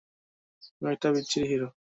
তুমি 0.67 0.89
একটা 0.93 1.07
বিচ্ছিরি 1.15 1.45
হিরো! 1.51 1.67